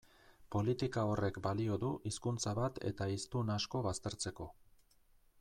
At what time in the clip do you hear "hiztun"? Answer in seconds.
3.17-3.53